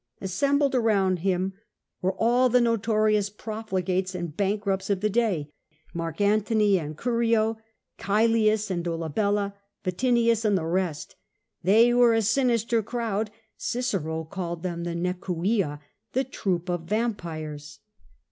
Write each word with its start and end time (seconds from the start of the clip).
Assembled 0.19 0.73
around 0.73 1.19
him 1.19 1.53
were 2.01 2.15
all 2.17 2.49
the 2.49 2.59
notorious 2.59 3.29
prolligates 3.29 4.15
and 4.15 4.35
bank 4.35 4.63
rupts 4.65 4.89
of 4.89 4.99
the 4.99 5.11
day, 5.11 5.51
Mark 5.93 6.19
Antony 6.19 6.79
and 6.79 6.97
Curio, 6.97 7.59
Cmlius 7.99 8.71
and 8.71 8.83
Dolabella, 8.83 9.53
Vatiniiis 9.85 10.43
and 10.43 10.57
the 10.57 10.65
rest. 10.65 11.17
They 11.61 11.93
were 11.93 12.15
a 12.15 12.23
sinister 12.23 12.81
crowd: 12.81 13.29
Cicero 13.57 14.23
called 14.23 14.63
them 14.63 14.85
the 14.85 14.95
ve/cvla^ 14.95 15.79
the 16.13 16.23
troop 16.23 16.67
of 16.67 16.85
vam 16.87 17.13
pires. 17.15 17.77